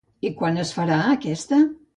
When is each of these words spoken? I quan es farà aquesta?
I 0.29 0.31
quan 0.39 0.57
es 0.63 0.71
farà 0.79 0.99
aquesta? 1.13 1.65